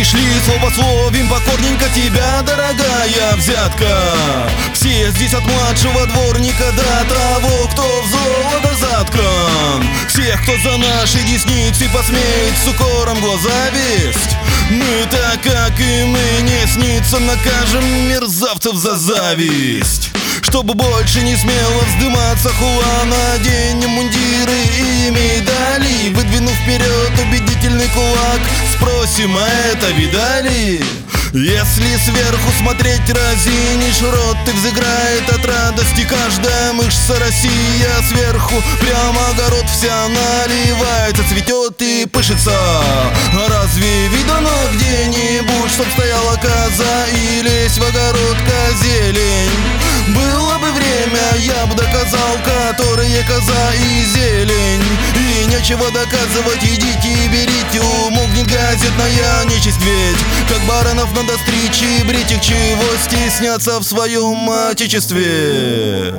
[0.00, 4.00] Пришли слово словим покорненько тебя, дорогая взятка.
[4.72, 11.18] Все здесь от младшего дворника до того, кто в золото заткан Всех, кто за наши
[11.24, 14.36] десницы посмеет с укором глаза весть.
[14.70, 20.12] Мы так, как и мы, не снится, накажем мерзавцев за зависть.
[20.40, 23.79] Чтобы больше не смело вздыматься хула Наденем мундиры
[28.80, 30.82] Спросим, а это видали?
[31.34, 39.66] Если сверху смотреть разинишь рот Ты взыграет от радости каждая мышца Россия Сверху прямо огород
[39.66, 42.52] вся наливается Цветет и пышется.
[42.52, 49.50] А разве видано где-нибудь Чтоб стояла коза и лезь в огород козелень
[50.08, 54.82] было бы время, я бы доказал, которые коза и зелень.
[55.14, 58.39] И нечего доказывать, идите и берите, умолкнет
[59.10, 66.14] газетная нечисть ведь Как баранов надо стричь и брить их, чего стесняться в своем отечестве.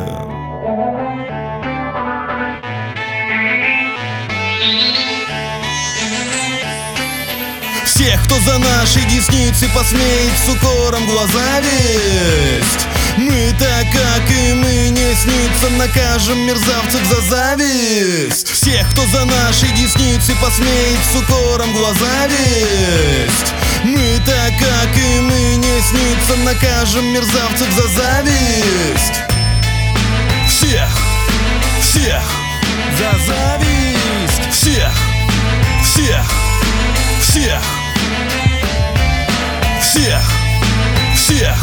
[7.85, 14.89] Всех, кто за наши десницы посмеет с укором глаза весть мы так, как и мы,
[14.89, 22.27] не снится Накажем мерзавцев за зависть Всех, кто за наши десницы посмеет С укором глаза
[22.27, 29.19] весть Мы так, как и мы, не снится Накажем мерзавцев за зависть.
[30.47, 30.87] Всех,
[31.81, 32.23] всех
[32.97, 34.53] за зависть.
[34.53, 34.93] Всех,
[35.83, 36.25] всех,
[37.19, 37.61] всех.
[39.81, 40.21] Всех,
[41.15, 41.61] всех